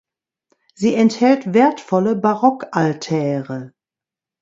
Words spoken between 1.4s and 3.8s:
wertvolle Barockaltäre.